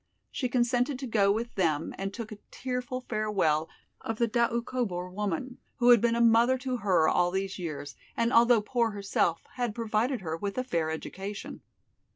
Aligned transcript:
She 0.31 0.49
consented 0.49 0.97
to 0.97 1.05
go 1.05 1.31
with 1.31 1.53
them 1.53 1.93
and 1.95 2.11
took 2.11 2.31
a 2.31 2.37
tearful 2.49 3.01
farewell 3.01 3.69
of 4.01 4.17
the 4.17 4.27
Doukhobor 4.27 5.11
woman, 5.11 5.59
who 5.75 5.89
had 5.91 6.01
been 6.01 6.15
a 6.15 6.19
mother 6.21 6.57
to 6.57 6.77
her 6.77 7.07
all 7.07 7.29
these 7.29 7.59
years, 7.59 7.95
and 8.17 8.33
although 8.33 8.61
poor 8.63 8.89
herself, 8.93 9.43
had 9.57 9.75
provided 9.75 10.21
her 10.21 10.35
with 10.35 10.57
a 10.57 10.63
fair 10.63 10.89
education. 10.89 11.61